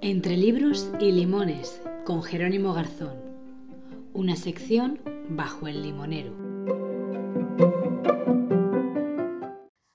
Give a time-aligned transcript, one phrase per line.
[0.00, 3.16] Entre libros y limones, con Jerónimo Garzón.
[4.12, 5.00] Una sección
[5.30, 6.32] bajo el limonero.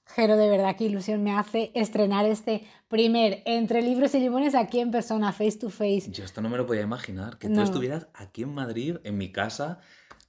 [0.07, 4.79] Jero, de verdad qué ilusión me hace estrenar este primer Entre libros y limones aquí
[4.79, 6.11] en persona, face to face.
[6.11, 9.31] Yo esto no me lo podía imaginar, que tú estuvieras aquí en Madrid, en mi
[9.31, 9.79] casa,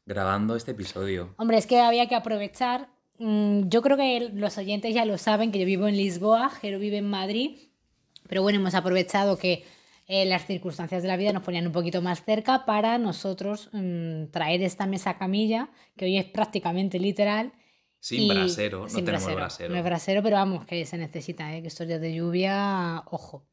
[0.07, 1.35] grabando este episodio.
[1.39, 2.98] Hombre, es que había que aprovechar.
[3.19, 6.79] Mm, Yo creo que los oyentes ya lo saben, que yo vivo en Lisboa, Jero
[6.79, 7.59] vive en Madrid,
[8.29, 9.65] pero bueno, hemos aprovechado que
[10.07, 14.27] eh, las circunstancias de la vida nos ponían un poquito más cerca para nosotros mm,
[14.31, 17.53] traer esta mesa camilla, que hoy es prácticamente literal.
[18.01, 19.71] Sin y- brasero, no sin tenemos brasero.
[19.71, 21.63] No es brasero, pero vamos, que se necesita, ¿eh?
[21.63, 23.45] que estos días de lluvia, ojo.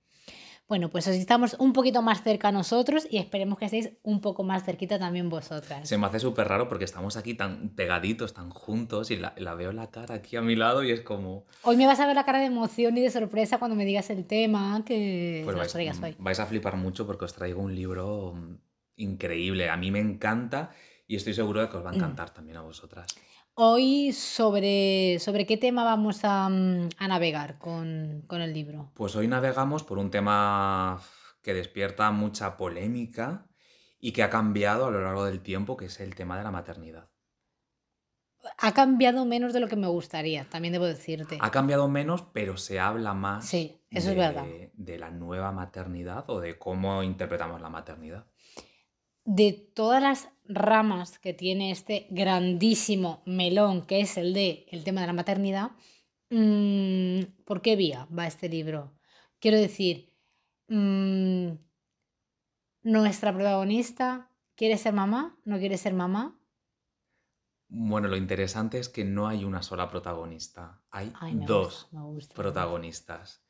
[0.68, 4.44] Bueno, pues os estamos un poquito más cerca nosotros y esperemos que estéis un poco
[4.44, 5.88] más cerquita también vosotras.
[5.88, 9.54] Se me hace súper raro porque estamos aquí tan pegaditos, tan juntos, y la, la
[9.54, 11.46] veo la cara aquí a mi lado y es como...
[11.62, 14.10] Hoy me vas a ver la cara de emoción y de sorpresa cuando me digas
[14.10, 16.16] el tema que Pues vais, traigas hoy.
[16.18, 18.56] vais a flipar mucho porque os traigo un libro mm,
[18.98, 19.70] increíble.
[19.70, 20.72] A mí me encanta
[21.08, 21.86] y estoy seguro de que os Mm.
[21.86, 23.06] va a encantar también a vosotras.
[23.58, 28.92] Hoy sobre, sobre qué tema vamos a, mm, a navegar con, con el libro.
[28.96, 31.02] Pues hoy navegamos por un tema
[31.42, 33.48] que despierta mucha polémica
[33.98, 36.52] y que ha cambiado a lo largo del tiempo, que es el tema de la
[36.52, 37.10] maternidad.
[38.58, 41.38] Ha cambiado menos de lo que me gustaría, también debo decirte.
[41.40, 44.46] Ha cambiado menos, pero se habla más Sí, eso es verdad.
[44.74, 48.28] de la nueva maternidad o de cómo interpretamos la maternidad.
[49.24, 55.02] De todas las ramas que tiene este grandísimo melón, que es el de el tema
[55.02, 55.72] de la maternidad,
[56.30, 58.94] mm, ¿por qué vía va este libro?
[59.40, 60.14] Quiero decir,
[60.68, 61.50] mm,
[62.84, 66.40] nuestra protagonista quiere ser mamá, no quiere ser mamá.
[67.68, 72.04] Bueno, lo interesante es que no hay una sola protagonista, hay Ay, dos gusta, me
[72.04, 72.34] gusta.
[72.36, 73.44] protagonistas.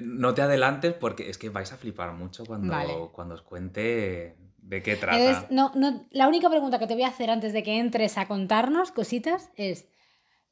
[0.00, 3.10] No te adelantes porque es que vais a flipar mucho cuando, Vale.
[3.12, 5.46] cuando os cuente de qué trata.
[5.50, 8.26] No, no, la única pregunta que te voy a hacer antes de que entres a
[8.26, 9.86] contarnos cositas es,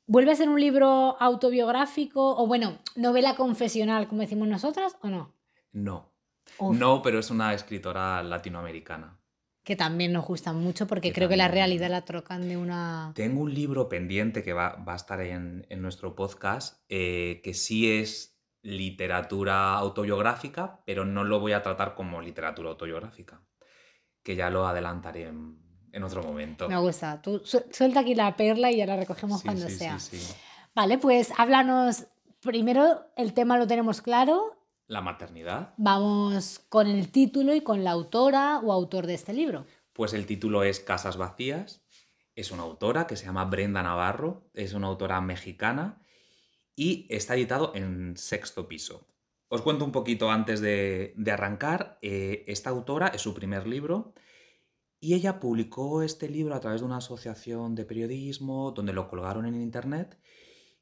[0.06, 5.34] ¿vuelve a ser un libro autobiográfico o bueno, novela confesional como decimos nosotras o no?
[5.72, 6.12] No,
[6.58, 9.16] Uf, no, pero es una escritora latinoamericana.
[9.62, 13.12] Que también nos gusta mucho porque Que creo que la realidad la trocan de una...
[13.14, 17.54] Tengo un libro pendiente que va, va a estar en, en nuestro podcast, eh, que
[17.54, 23.42] sí es literatura autobiográfica, pero no lo voy a tratar como literatura autobiográfica,
[24.22, 25.58] que ya lo adelantaré en,
[25.92, 26.68] en otro momento.
[26.68, 27.20] Me gusta.
[27.22, 29.98] Tú su- suelta aquí la perla y ya la recogemos Sí, cuando sí, sí, sea.
[29.98, 30.34] sí.
[30.74, 32.06] Vale, pues háblanos.
[32.40, 34.56] Primero, el tema lo tenemos claro.
[34.86, 39.66] La maternidad, Vamos con el título y con la autora o autor de este libro.
[39.92, 41.82] pues el título es Casas Vacías,
[42.34, 46.02] es una autora que se llama Brenda Navarro, es una autora mexicana
[46.74, 49.06] y está editado en sexto piso.
[49.52, 51.98] Os cuento un poquito antes de, arrancar.
[52.02, 54.14] eh, esta autora es su primer libro
[55.00, 59.46] y ella publicó este libro a través de una asociación de periodismo donde lo colgaron
[59.46, 60.20] en internet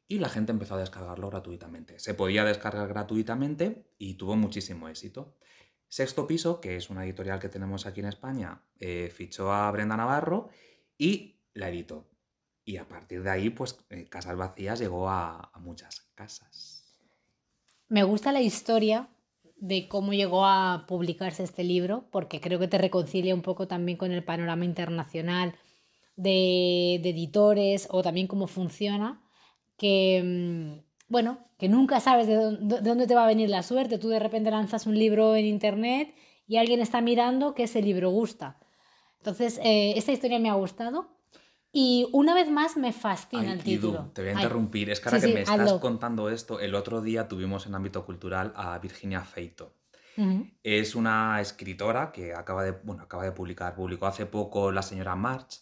[0.07, 1.99] y la gente empezó a descargarlo gratuitamente.
[1.99, 5.39] Se podía descargar gratuitamente y tuvo muchísimo éxito.
[5.89, 9.97] Sexto Piso, que es una editorial que tenemos aquí en España, eh, fichó a Brenda
[9.97, 10.51] Navarro
[10.99, 12.11] y la editó.
[12.67, 16.78] Y a partir de ahí, pues eh, Casas Vacías llegó a muchas casas.
[17.89, 19.09] Me gusta la historia
[19.57, 23.97] de cómo llegó a publicarse este libro, porque creo que te reconcilia un poco también
[23.99, 25.55] con el panorama internacional
[26.17, 29.23] de, de editores o también cómo funciona,
[29.77, 33.63] que, mm, bueno, que nunca sabes de dónde, de dónde te va a venir la
[33.63, 33.99] suerte.
[33.99, 36.15] Tú de repente lanzas un libro en internet
[36.47, 38.59] y alguien está mirando que ese libro gusta.
[39.19, 41.18] Entonces, eh, esta historia me ha gustado
[41.73, 44.11] y una vez más me fascina Ay, el Idu, título.
[44.15, 44.91] te voy a Ay, interrumpir.
[44.91, 47.75] Es que ahora Sí, que sí, me estás contando esto, el otro día tuvimos en
[47.75, 49.75] ámbito cultural a Virginia Feito.
[50.65, 55.15] Es una escritora que acaba de, bueno, acaba de publicar, publicó hace poco La señora
[55.15, 55.61] March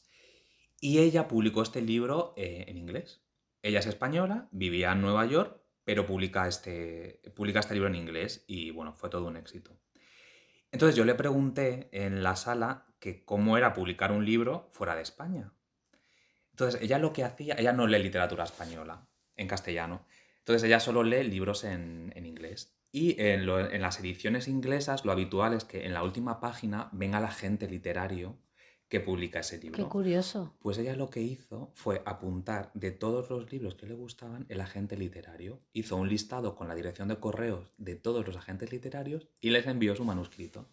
[0.81, 3.23] y ella publicó este libro eh, en inglés.
[3.61, 8.44] Ella es española, vivía en Nueva York, pero publica este, publica este libro en inglés
[8.47, 9.76] y bueno, fue todo un éxito.
[10.73, 15.03] Entonces yo le pregunté en la sala que cómo era publicar un libro fuera de
[15.03, 15.53] España.
[16.56, 19.06] Entonces ella lo que hacía, ella no lee literatura española
[19.37, 20.06] en castellano,
[20.38, 22.73] entonces ella solo lee libros en, en inglés.
[22.93, 26.88] Y en, lo- en las ediciones inglesas lo habitual es que en la última página
[26.93, 28.38] venga el agente literario
[28.88, 29.85] que publica ese libro.
[29.85, 30.55] Qué curioso.
[30.61, 34.62] Pues ella lo que hizo fue apuntar de todos los libros que le gustaban el
[34.62, 35.61] agente literario.
[35.75, 39.67] Hizo un listado con la dirección de correos de todos los agentes literarios y les
[39.67, 40.70] envió su manuscrito.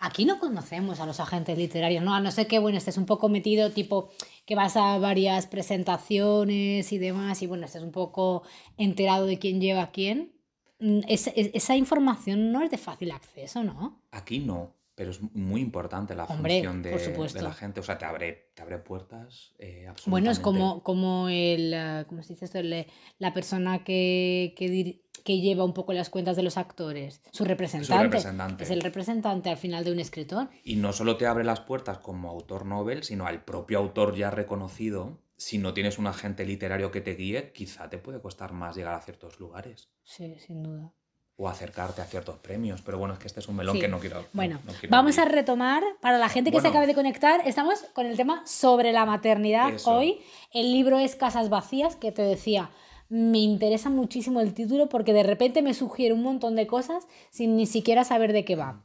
[0.00, 2.14] Aquí no conocemos a los agentes literarios, ¿no?
[2.14, 4.10] A no ser que, bueno, estés un poco metido, tipo,
[4.46, 8.42] que vas a varias presentaciones y demás, y bueno, estés un poco
[8.76, 10.32] enterado de quién lleva a quién.
[10.80, 14.02] Mm, es- es- esa información no es de fácil acceso, ¿no?
[14.10, 17.80] Aquí no, pero es muy importante la Hombre, función de, la gente.
[17.80, 20.42] O sea, te abre, te abre puertas eh, Bueno, es absolutamente.
[20.42, 22.58] como, como el, eh, ¿cómo se dice esto?
[22.58, 22.86] El, eh,
[23.18, 27.44] la persona que, que, dir- que lleva un poco las cuentas de los actores, su
[27.44, 28.02] representante.
[28.04, 28.64] representante.
[28.64, 30.48] Es el representante al final de un escritor.
[30.62, 34.30] Y no solo te abre las puertas como autor novel, sino al propio autor ya
[34.30, 35.18] reconocido.
[35.36, 38.94] Si no tienes un agente literario que te guíe, quizá te puede costar más llegar
[38.94, 40.92] a ciertos lugares Sí, sin duda.
[41.36, 42.80] O acercarte a ciertos premios.
[42.82, 43.80] Pero bueno, es que este es un melón Sí.
[43.80, 44.20] que no quiero.
[44.20, 47.40] no- Bueno, no quiero vamos a retomar, para la gente que se acabe de conectar,
[47.46, 49.90] estamos con el tema sobre la maternidad Eso.
[49.92, 50.20] hoy.
[50.52, 52.70] El libro es Casas Vacías, que te decía,
[53.08, 57.56] me interesa muchísimo el título porque de repente me sugiere un montón de cosas sin
[57.56, 58.84] ni siquiera saber de qué va.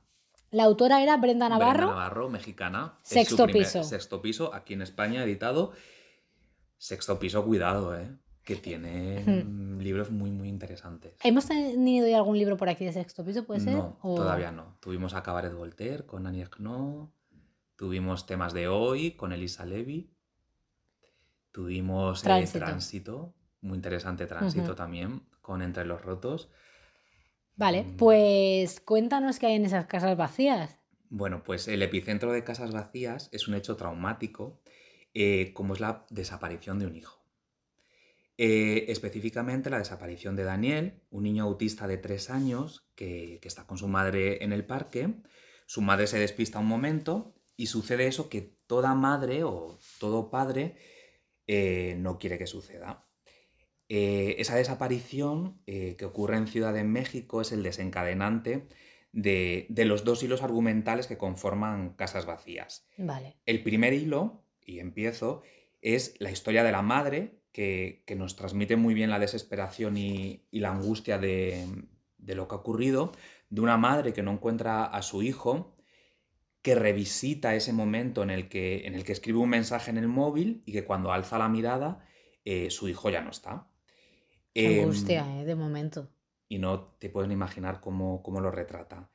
[0.51, 1.85] La autora era Brenda Navarro.
[1.85, 2.95] Brenda Navarro, mexicana.
[3.03, 3.83] Es su Sexto primer- piso.
[3.83, 5.73] Sexto piso, aquí en España, editado.
[6.77, 8.09] Sexto piso, cuidado, ¿eh?
[8.49, 9.23] Que tiene
[9.79, 11.13] libros muy, muy interesantes.
[11.23, 13.73] ¿Hemos tenido ya algún libro por aquí de sexto piso, puede ser?
[13.75, 14.75] No, ¿O- todavía no.
[14.79, 17.09] Tuvimos a Cabaret Voltaire con Annie Ernaux.
[17.75, 20.09] Tuvimos temas de hoy con Elisa Levy.
[21.51, 23.33] Tuvimos eh, Tránsito.
[23.61, 26.49] Muy interesante Tránsito también, con Entre los Rotos.
[27.55, 27.97] Vale, Mm.
[27.97, 30.77] pues cuéntanos qué hay en esas casas vacías.
[31.09, 34.59] Bueno, pues el epicentro de Casas Vacías es un hecho traumático,
[35.13, 37.18] eh, como es la desaparición de un hijo.
[38.41, 43.67] Eh, específicamente la desaparición de Daniel, un niño autista de tres años que, que está
[43.67, 45.13] con su madre en el parque.
[45.65, 50.77] Su madre se despista un momento y sucede eso que toda madre o todo padre
[51.47, 53.09] eh, no quiere que suceda.
[53.89, 58.69] Eh, esa desaparición eh, que ocurre en Ciudad de México es el desencadenante
[59.11, 62.87] de, de los dos hilos argumentales que conforman Casas Vacías.
[62.97, 63.35] Vale.
[63.45, 65.41] El primer hilo, y empiezo,
[65.81, 70.45] es la historia de la madre, que, que nos transmite muy bien la desesperación y,
[70.51, 71.65] y la angustia de,
[72.17, 73.11] de lo que ha ocurrido,
[73.49, 75.75] de una madre que no encuentra a su hijo,
[76.61, 80.07] que revisita ese momento en el que, en el que escribe un mensaje en el
[80.07, 82.05] móvil y que cuando alza la mirada,
[82.45, 83.67] eh, su hijo ya no está.
[84.53, 85.45] Qué Em, angustia, ¿eh?
[85.45, 86.09] De momento.
[86.47, 89.09] y no te pueden imaginar cómo, cómo lo retrata.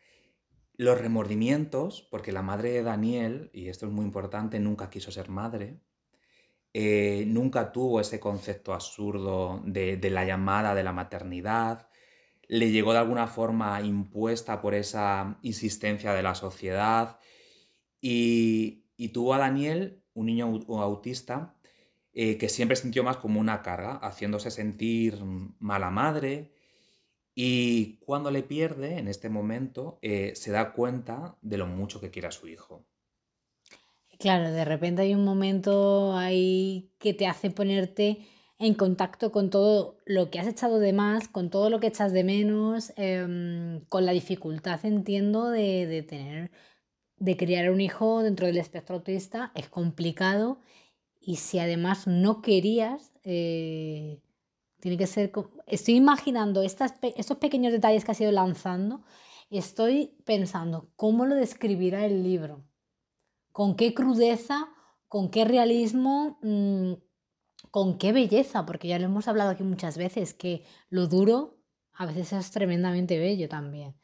[0.77, 5.29] Los remordimientos, porque la madre de Daniel, y esto es muy importante, nunca quiso ser
[5.29, 5.81] madre,
[6.75, 11.89] eh, nunca tuvo ese concepto absurdo de, la llamada de la maternidad,
[12.49, 17.19] le llegó de alguna forma impuesta por esa insistencia de la sociedad
[18.01, 21.57] y, tuvo a Daniel, un niño au- autista,
[22.13, 25.23] eh, que siempre sintió más como una carga, haciéndose sentir
[25.59, 26.53] mala madre.
[27.35, 32.11] Y cuando le pierde, en este momento, eh, se da cuenta de lo mucho que
[32.11, 32.87] quiere a su hijo.
[34.25, 38.27] Claro, de repente hay un momento ahí que te hace ponerte
[38.59, 42.11] en contacto con todo lo que has echado de más, con todo lo que echas
[42.15, 46.51] de menos, em, con la dificultad, entiendo, de, de tener,
[47.19, 49.53] de criar un hijo dentro del espectro autista.
[49.55, 50.59] Es complicado
[51.21, 54.23] y si además no querías, eh,
[54.81, 55.33] tiene que ser...
[55.67, 59.03] Estoy imaginando estas, estos pequeños detalles que has ido lanzando,
[59.51, 62.65] estoy pensando cómo lo describirá el libro
[63.55, 64.69] con qué crudeza,
[65.07, 66.95] con qué realismo, mm,
[67.71, 71.63] con qué belleza, porque ya lo hemos hablado aquí muchas veces, que lo duro
[71.93, 73.95] a veces es tremendamente bello también.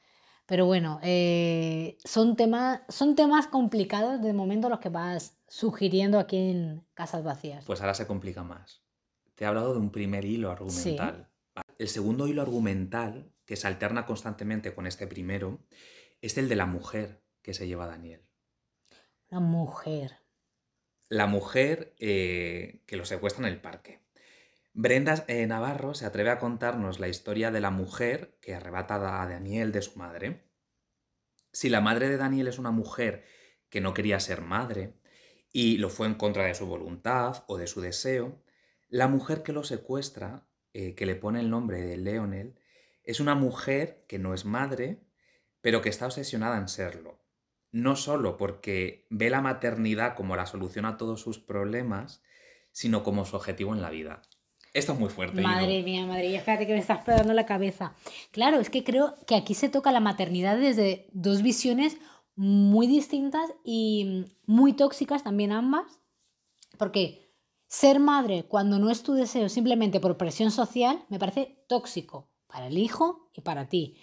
[0.46, 6.36] Pero bueno, eh, son, temas, son temas complicados de momento los que vas sugiriendo aquí
[6.36, 7.64] en Casas Vacías.
[7.64, 8.84] Pues ahora se complica más.
[9.34, 11.28] Te he hablado de un primer hilo argumental.
[11.76, 15.58] El segundo hilo argumental, que se alterna constantemente con este primero,
[16.20, 18.29] es el de la mujer que se lleva a Daniel.
[19.30, 20.18] Una mujer.
[21.08, 24.00] La mujer eh, que lo secuestra en el parque.
[24.72, 29.28] Brenda eh, Navarro se atreve a contarnos la historia de la mujer que arrebata a
[29.28, 30.50] Daniel de su madre.
[31.52, 33.24] Si la madre de Daniel es una mujer
[33.68, 34.94] que no quería ser madre
[35.52, 38.42] y lo fue en contra de su voluntad o de su deseo,
[38.88, 42.58] la mujer que lo secuestra, eh, que le pone el nombre de Leonel,
[43.04, 45.04] es una mujer que no es madre,
[45.60, 47.19] pero que está obsesionada en serlo
[47.72, 52.22] no solo porque ve la maternidad como la solución a todos sus problemas,
[52.72, 54.22] sino como su objetivo en la vida.
[54.72, 55.40] Esto es muy fuerte.
[55.40, 57.94] Madre mía, madre mía, espérate que me estás pegando la cabeza.
[58.30, 61.96] Claro, es que creo que aquí se toca la maternidad desde dos visiones
[62.36, 66.00] muy distintas y muy tóxicas también ambas,
[66.78, 67.34] porque
[67.66, 72.68] ser madre cuando no es tu deseo simplemente por presión social me parece tóxico para
[72.68, 73.96] el hijo y para ti.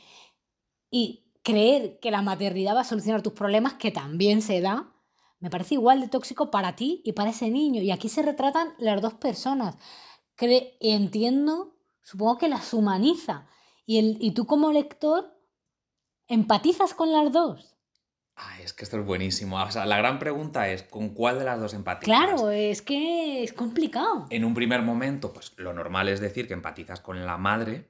[0.92, 4.92] Y creer que la maternidad va a solucionar tus problemas, que también se da,
[5.40, 7.82] me parece igual de tóxico para ti y para ese niño.
[7.82, 9.78] Y aquí se retratan las dos personas.
[10.82, 13.48] entiendo, supongo que las humaniza.
[13.86, 15.40] Y, el, y tú como lector
[16.28, 17.78] empatizas con las dos.
[18.62, 19.64] Es que esto es buenísimo.
[19.64, 22.04] O sea, la gran pregunta es, ¿con cuál de las dos empatizas?
[22.04, 24.26] Claro, es que es complicado.
[24.32, 27.90] En un primer momento, pues lo normal es decir que empatizas con la madre.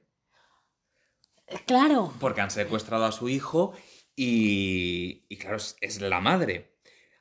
[1.66, 2.12] Claro.
[2.20, 3.74] Porque han secuestrado a su hijo
[4.14, 6.76] y, y claro, es, la madre.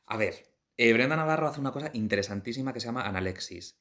[0.05, 3.79] A ver, eh, Brenda Navarro hace una cosa interesantísima que se llama analexis.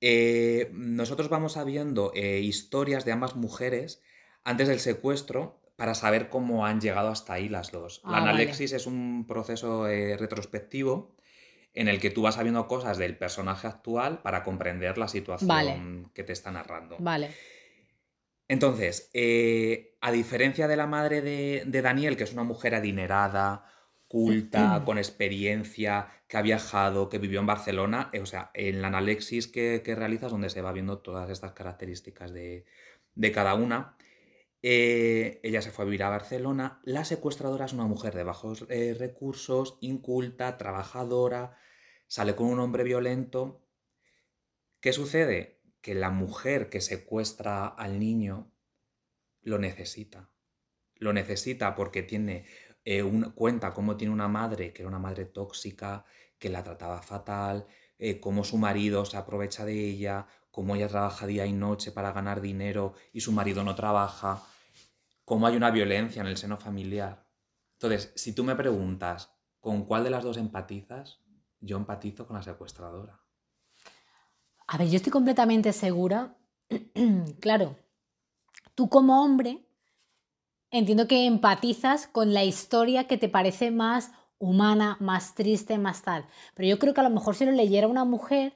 [0.00, 4.02] Eh, nosotros vamos sabiendo eh, historias de ambas mujeres
[4.44, 8.02] antes del secuestro para saber cómo han llegado hasta ahí las dos.
[8.04, 11.16] la ah, analexis es un proceso retrospectivo
[11.72, 16.22] en el que tú vas sabiendo cosas del personaje actual para comprender la situación que
[16.22, 16.96] te está narrando.
[17.00, 17.30] Vale.
[18.48, 23.66] Entonces, eh, a diferencia de la madre de, Daniel, que es una mujer adinerada,
[24.06, 28.88] culta, con experiencia, que ha viajado, que vivió en Barcelona, eh, o sea, en la
[28.88, 32.64] analexis que, que, realizas, donde se va viendo todas estas características de,
[33.14, 33.96] de cada una,
[34.62, 36.80] eh, ella se fue a vivir a Barcelona.
[36.84, 41.56] La secuestradora es una mujer de bajos recursos, inculta, trabajadora,
[42.06, 43.66] sale con un hombre violento.
[44.80, 45.63] ¿Qué sucede?
[45.84, 48.50] Que la mujer que secuestra al niño
[49.42, 50.30] lo necesita.
[50.94, 52.46] Lo necesita porque tiene
[52.86, 56.06] eh, cuenta cómo tiene una madre que era una madre tóxica,
[56.38, 57.66] que la trataba fatal,
[58.20, 62.40] cómo su marido se aprovecha de ella, cómo ella trabaja día y noche para ganar
[62.40, 64.40] dinero y su marido no trabaja
[65.24, 67.26] cómo hay una violencia en el seno familiar.
[67.72, 71.24] Entonces, si tú me preguntas con cuál de las dos empatizas,
[71.58, 73.23] yo empatizo con la secuestradora.
[74.66, 76.36] A ver, yo estoy completamente segura,
[77.40, 77.76] claro,
[78.74, 79.66] tú como hombre,
[80.70, 86.26] entiendo que empatizas con la historia que te parece más humana, más triste, más tal.
[86.54, 88.54] Pero yo creo que a lo mejor si lo leyera una mujer,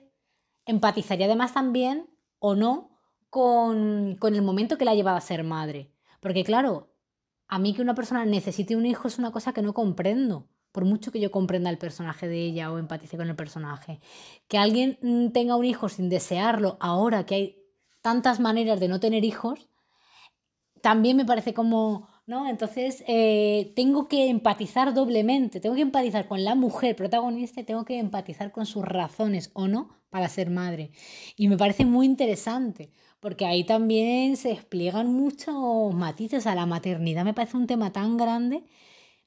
[0.67, 2.91] empatizaría además también, o no,
[3.31, 5.93] con, con el momento que la ha llevado a ser madre.
[6.21, 6.89] Porque claro,
[7.47, 10.49] a mí que una persona necesite un hijo es una cosa que no comprendo,
[10.79, 13.99] por mucho que yo comprenda el personaje de ella o empatice con el personaje.
[14.47, 17.57] Que alguien mm, tenga un hijo sin desearlo, ahora que hay
[18.01, 19.69] tantas maneras de no tener hijos,
[20.81, 22.49] también me parece como, ¿no?
[22.49, 27.85] Entonces, eh, tengo que empatizar doblemente, tengo que empatizar con la mujer protagonista y tengo
[27.85, 30.93] que empatizar con sus razones o no para ser madre.
[31.35, 37.25] Y me parece muy interesante, porque ahí también se despliegan muchos matices a la maternidad,
[37.25, 38.63] me parece un tema tan grande.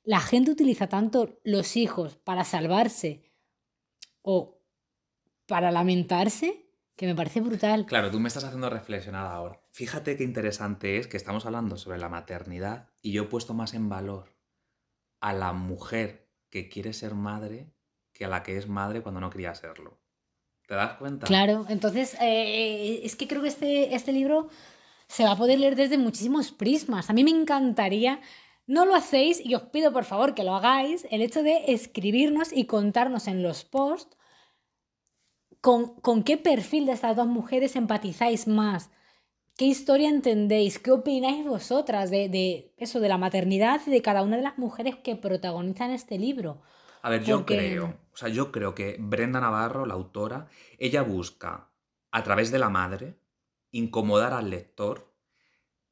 [0.04, 3.24] La gente utiliza tanto los hijos para salvarse
[4.22, 4.60] o
[5.48, 6.66] para lamentarse
[6.96, 7.86] que me parece brutal.
[7.86, 9.62] Claro, tú me estás haciendo reflexionar ahora.
[9.72, 13.74] Fíjate qué interesante es que estamos hablando sobre la maternidad y yo he puesto más
[13.74, 14.36] en valor
[15.20, 17.74] a la mujer que quiere ser madre
[18.14, 20.00] que a la que es madre cuando no quería serlo.
[20.68, 21.28] ¿Te das cuenta?
[21.28, 24.50] Claro, entonces eh, es que creo que este, este libro
[25.08, 27.10] se va a poder leer desde muchísimos prismas.
[27.10, 28.22] A mí me encantaría,
[28.68, 32.54] no lo hacéis y os pido por favor que lo hagáis, el hecho de escribirnos
[32.54, 34.18] y contarnos en los posts
[35.62, 38.90] con, con qué perfil de estas dos mujeres empatizáis más.
[39.58, 40.80] ¿Qué historia entendéis?
[40.80, 44.58] ¿Qué opináis vosotras de, de, eso, de la maternidad y de cada una de las
[44.58, 46.62] mujeres que protagonizan este libro?
[47.04, 51.70] A ver, yo creo, o sea, yo creo que Brenda Navarro, la autora, ella busca,
[52.12, 53.18] a través de la madre,
[53.72, 55.11] incomodar al lector,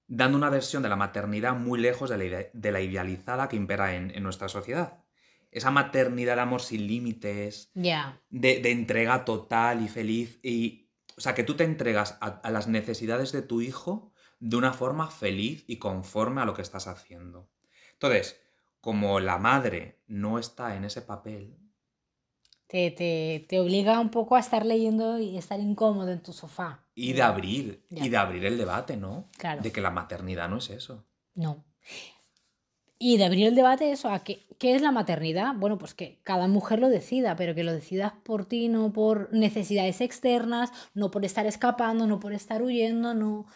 [0.09, 4.49] dando una versión de la maternidad muy lejos de la, idealizada que impera en, nuestra
[4.49, 5.05] sociedad.
[5.51, 11.43] Esa maternidad de amor sin límites, de, entrega total y feliz, y, o sea, que
[11.43, 16.41] tú te entregas a las necesidades de tu hijo de una forma feliz y conforme
[16.41, 17.49] a lo que estás haciendo.
[17.93, 18.41] Entonces,
[18.81, 21.57] como la madre no está en ese papel.
[22.69, 22.91] Te,
[23.49, 26.85] te, obliga un poco a estar leyendo y estar incómodo en tu sofá.
[26.93, 29.27] Y de abrir, y de abrir el debate, ¿no?
[29.39, 29.63] Claro.
[29.63, 31.03] De que la maternidad no es eso.
[31.33, 31.65] No.
[32.99, 35.55] Y de abrir el debate eso, a qué, qué es la maternidad.
[35.55, 39.33] Bueno, pues que cada mujer lo decida, pero que lo decidas por ti, no por
[39.33, 43.47] necesidades externas, no por estar escapando, no por estar huyendo, no.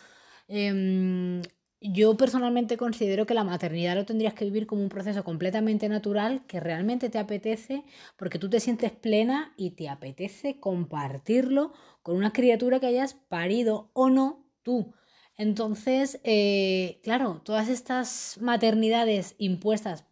[0.47, 1.43] Em,
[1.91, 6.45] yo personalmente considero que la maternidad lo tendrías que vivir como un proceso completamente natural
[6.47, 7.83] que realmente te apetece
[8.15, 13.89] porque tú te sientes plena y te apetece compartirlo con una criatura que hayas parido
[13.93, 14.93] o no tú.
[15.35, 20.05] Entonces, eh, claro, todas estas maternidades impuestas,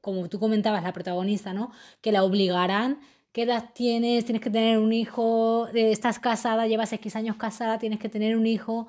[0.00, 1.72] como tú comentabas, la protagonista, ¿no?
[2.00, 3.00] Que la obligarán,
[3.32, 4.24] ¿qué edad tienes?
[4.24, 8.36] Tienes que tener un hijo, eh, estás casada, llevas X años casada, tienes que tener
[8.36, 8.88] un hijo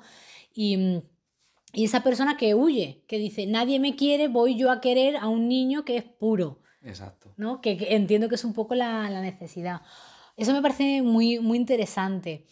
[0.54, 1.02] y
[1.72, 5.28] y esa persona que huye, que dice, nadie me quiere, voy yo a querer a
[5.28, 6.60] un niño que es puro.
[6.82, 7.32] Exacto.
[7.36, 7.60] ¿no?
[7.60, 9.82] Que, que entiendo que es un poco la, la, necesidad.
[10.36, 12.46] Eso me parece muy, muy interesante.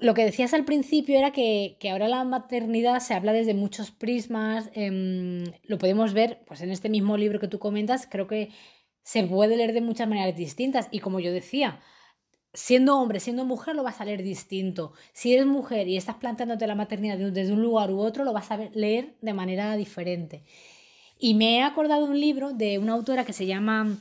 [0.00, 3.90] Lo que decías al principio era que, que ahora la maternidad se habla desde muchos
[3.90, 8.50] prismas, eh, lo podemos ver pues, en este mismo libro que tú comentas, creo que
[9.02, 11.80] se puede leer de muchas maneras distintas y como yo decía,
[12.54, 14.92] siendo hombre, siendo mujer, lo vas a leer distinto.
[15.12, 18.50] Si eres mujer y estás planteándote la maternidad desde un lugar u otro, lo vas
[18.50, 20.44] a leer de manera diferente.
[21.18, 23.98] Y me he acordado un libro de una autora que se llama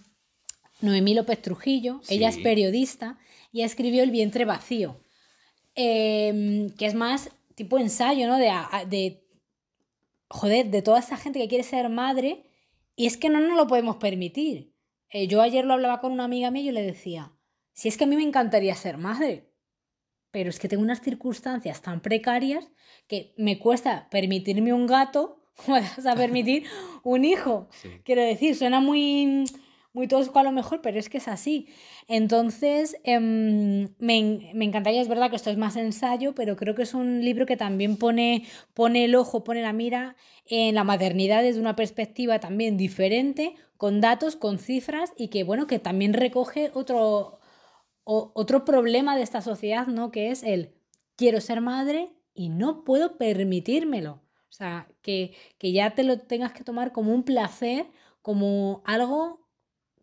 [0.82, 2.00] Noemí López Trujillo.
[2.04, 2.16] Sí.
[2.16, 3.18] Ella es periodista
[3.52, 5.00] y escribió El vientre vacío,
[5.76, 8.38] eh, que es más tipo ensayo, ¿no?
[8.38, 8.52] De,
[8.88, 9.24] de,
[10.30, 12.44] joder, de toda esa gente que quiere ser madre
[12.96, 14.74] y es que no nos lo podemos permitir.
[15.10, 17.32] Eh, yo ayer lo hablaba con una amiga mía y yo le decía,
[17.78, 19.52] si es que a mí me encantaría ser madre,
[20.32, 22.72] pero es que tengo unas circunstancias tan precarias
[23.08, 26.64] que me cuesta permitirme un gato, ¿cómo vas a permitir
[27.04, 27.70] un hijo?
[27.82, 27.90] Sí.
[28.04, 29.46] Quiero decir, suena muy,
[29.94, 31.68] muy tosco a lo mejor, pero es que es así.
[32.08, 36.82] Entonces, eh, me, me, encantaría, es verdad que esto es más ensayo, pero creo que
[36.82, 40.16] es un libro que también pone, pone el ojo, pone la mira
[40.48, 45.68] en la maternidad desde una perspectiva también diferente, con datos, con cifras y que, bueno,
[45.68, 47.38] que también recoge otro,
[48.10, 50.12] o, otro problema de esta sociedad, ¿no?
[50.12, 50.74] Que es el
[51.18, 54.22] quiero ser madre y no puedo permitírmelo.
[54.50, 57.86] O sea, que, que ya te lo tengas que tomar como un placer,
[58.22, 59.46] como algo,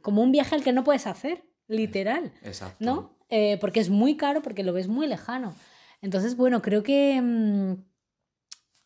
[0.03, 2.31] como un viaje al que no puedes hacer, literal.
[2.43, 2.77] Exacto.
[2.85, 3.17] ¿No?
[3.31, 5.55] Eh, porque es muy caro, porque lo ves muy lejano.
[6.03, 7.77] Entonces, bueno, creo que mmm,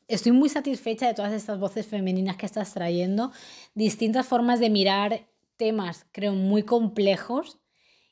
[0.06, 3.32] estoy muy satisfecha de todas estas voces femeninas que estás trayendo,
[3.74, 7.58] distintas formas de mirar temas, creo, muy complejos.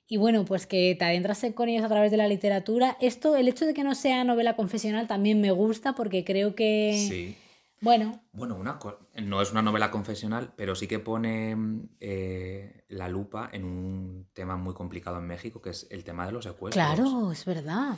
[0.09, 2.97] Y bueno, pues que te adentras con ellos a través de la literatura.
[3.01, 7.07] Esto, el hecho de que no sea novela confesional también me gusta porque creo que...
[7.09, 7.37] Sí.
[7.81, 8.23] Bueno.
[8.33, 8.79] Bueno, una,
[9.23, 11.57] no es una novela confesional, pero sí que pone
[12.01, 16.33] eh, la lupa en un tema muy complicado en México, que es el tema de
[16.33, 16.73] los secuestros.
[16.73, 17.97] Claro, es verdad.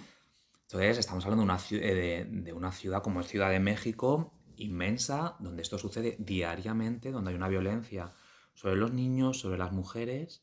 [0.63, 5.37] Entonces, estamos hablando de una, de, de una ciudad como es Ciudad de México, inmensa,
[5.39, 8.13] donde esto sucede diariamente, donde hay una violencia
[8.55, 10.43] sobre los niños, sobre las mujeres.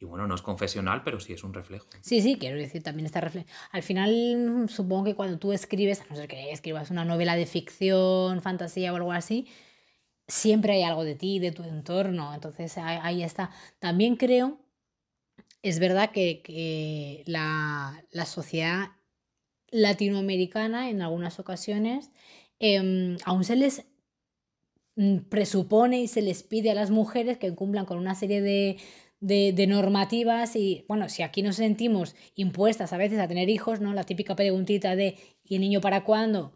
[0.00, 1.88] Y bueno, no es confesional, pero sí es un reflejo.
[2.02, 3.48] Sí, sí, quiero decir, también está reflejo.
[3.72, 7.46] Al final, supongo que cuando tú escribes, a no ser que escribas una novela de
[7.46, 9.48] ficción, fantasía o algo así,
[10.28, 12.32] siempre hay algo de ti, de tu entorno.
[12.32, 13.50] Entonces, ahí está.
[13.80, 14.60] También creo,
[15.62, 18.90] es verdad que, que la, la sociedad
[19.70, 22.10] latinoamericana en algunas ocasiones
[22.60, 23.84] eh, aún se les
[25.28, 28.78] presupone y se les pide a las mujeres que cumplan con una serie de,
[29.20, 33.80] de, de, normativas y bueno, si aquí nos sentimos impuestas a veces a tener hijos,
[33.80, 33.92] ¿no?
[33.92, 36.54] La típica preguntita de ¿y el niño para cuándo?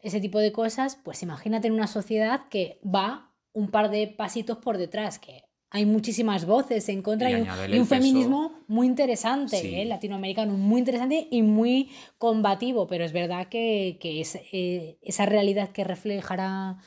[0.00, 4.58] Ese tipo de cosas, pues imagínate en una sociedad que va un par de pasitos
[4.58, 8.86] por detrás, que hay muchísimas voces en contra y, y, un, y un feminismo muy
[8.86, 9.74] interesante, sí.
[9.74, 9.84] ¿eh?
[9.84, 15.70] latinoamericano, muy interesante y muy combativo, pero es verdad que, que es, eh, esa realidad
[15.70, 16.78] que reflejará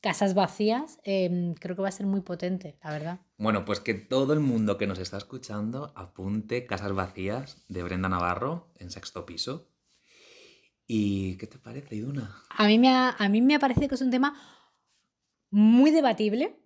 [0.00, 3.20] casas vacías eh, creo que va a ser muy potente, la verdad.
[3.38, 8.08] Bueno, pues que todo el mundo que nos está escuchando apunte Casas Vacías de Brenda
[8.08, 9.70] Navarro en sexto piso.
[10.86, 12.42] ¿Y qué te parece, Iduna?
[12.50, 14.34] A mí me ha, a mí me parece que es un tema
[15.50, 16.58] muy debatible,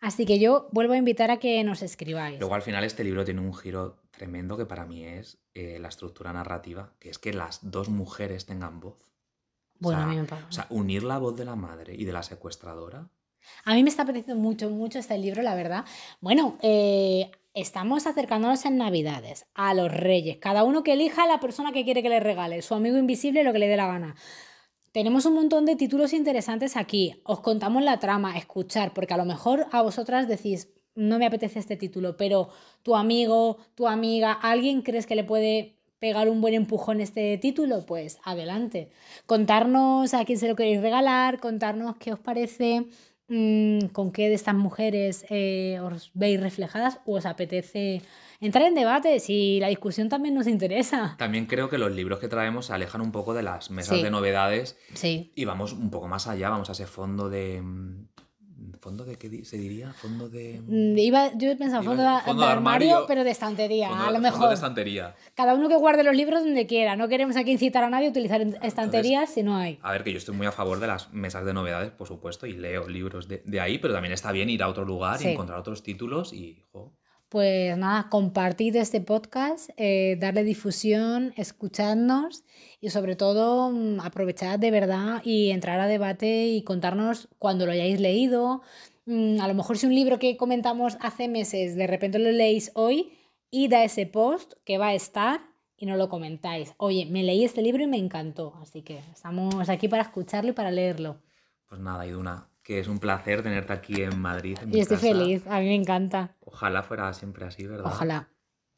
[0.00, 2.38] Así que yo vuelvo a invitar a que nos escribáis.
[2.38, 5.88] Luego al final este libro tiene un giro tremendo que para mí es eh, la
[5.88, 8.98] estructura narrativa, que es que las dos mujeres tengan voz.
[9.80, 10.48] Bueno, o sea, a mí me parece.
[10.48, 13.10] O sea, unir la voz de la madre y de la secuestradora.
[13.64, 15.84] A mí me está pareciendo mucho, mucho este libro, la verdad.
[16.20, 20.38] Bueno, eh, estamos acercándonos en Navidades, a los Reyes.
[20.38, 23.44] Cada uno que elija a la persona que quiere que le regale, su amigo invisible,
[23.44, 24.14] lo que le dé la gana.
[24.92, 27.20] Tenemos un montón de títulos interesantes aquí.
[27.24, 31.58] Os contamos la trama, escuchar, porque a lo mejor a vosotras decís, no me apetece
[31.58, 32.48] este título, pero
[32.82, 37.86] tu amigo, tu amiga, alguien crees que le puede pegar un buen empujón este título,
[37.86, 38.90] pues adelante.
[39.26, 42.86] Contarnos a quién se lo queréis regalar, contarnos qué os parece,
[43.28, 48.00] con qué de estas mujeres eh, os veis reflejadas o os apetece
[48.40, 51.14] entrar en debate si la discusión también nos interesa.
[51.18, 54.02] También creo que los libros que traemos se alejan un poco de las mesas sí.
[54.02, 55.32] de novedades sí.
[55.34, 57.62] y vamos un poco más allá, vamos a ese fondo de...
[58.80, 59.92] ¿Fondo de qué se diría?
[59.92, 60.60] Fondo de...
[60.96, 64.18] Iba, yo pensaba fondo, de, fondo de, armario, armario, pero de estantería, fondo, a lo
[64.20, 64.38] mejor.
[64.38, 65.14] Fondo de estantería.
[65.34, 66.96] Cada uno que guarde los libros donde quiera.
[66.96, 69.78] No queremos aquí incitar a nadie a utilizar estanterías Entonces, si no hay.
[69.82, 72.46] A ver, que yo estoy muy a favor de las mesas de novedades, por supuesto,
[72.46, 75.28] y leo libros de, de ahí, pero también está bien ir a otro lugar sí.
[75.28, 76.64] y encontrar otros títulos y...
[76.72, 76.92] Jo,
[77.28, 82.44] pues nada, compartid este podcast, eh, darle difusión, escuchadnos
[82.80, 87.72] y sobre todo mm, aprovechad de verdad y entrar a debate y contarnos cuando lo
[87.72, 88.62] hayáis leído.
[89.04, 92.70] Mm, a lo mejor si un libro que comentamos hace meses, de repente lo leéis
[92.74, 93.12] hoy,
[93.50, 95.40] id a ese post que va a estar
[95.76, 96.74] y no lo comentáis.
[96.78, 100.54] Oye, me leí este libro y me encantó, así que estamos aquí para escucharlo y
[100.54, 101.18] para leerlo.
[101.68, 104.58] Pues nada, Iduna, que es un placer tenerte aquí en Madrid.
[104.60, 106.36] En y estoy feliz, a mí me encanta.
[106.40, 107.86] Ojalá fuera siempre así, ¿verdad?
[107.86, 108.28] Ojalá.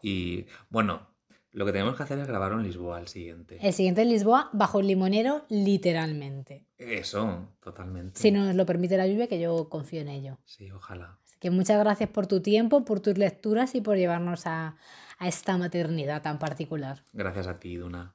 [0.00, 1.08] Y bueno,
[1.50, 3.58] lo que tenemos que hacer es grabar en Lisboa el siguiente.
[3.60, 6.68] El siguiente en Lisboa, bajo el limonero, literalmente.
[6.78, 8.20] Eso, totalmente.
[8.20, 10.38] Si nos lo permite la lluvia, que yo confío en ello.
[10.44, 11.18] Sí, ojalá.
[11.24, 14.76] Así que muchas gracias por tu tiempo, por tus lecturas y por llevarnos a,
[15.18, 17.02] a esta maternidad tan particular.
[17.12, 18.14] Gracias a ti, Duna.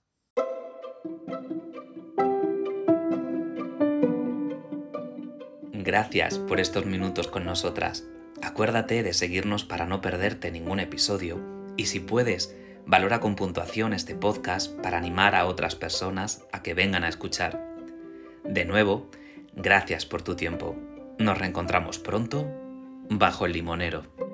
[5.86, 8.08] Gracias por estos minutos con nosotras.
[8.41, 11.39] Acuérdate de seguirnos para no perderte ningún episodio
[11.78, 12.56] y si puedes,
[12.88, 17.63] valora con puntuación este podcast para animar a otras personas a que vengan a escuchar.
[18.43, 19.12] De nuevo,
[19.54, 20.76] gracias por tu tiempo.
[21.19, 22.48] Nos reencontramos pronto
[23.08, 24.24] bajo el limonero.